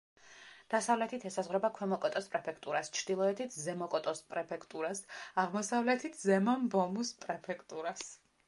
დასავლეთით 0.73 1.25
ესაზღვრება 1.29 1.69
ქვემო 1.75 1.99
კოტოს 2.05 2.29
პრეფექტურას, 2.35 2.89
ჩრდილოეთით 2.99 3.53
ზემო 3.67 3.89
კოტოს 3.97 4.23
პრეფექტურას, 4.33 5.05
აღმოსავლეთით 5.45 6.19
ზემო 6.23 6.57
მბომუს 6.65 7.13
პრეფექტურას. 7.27 8.09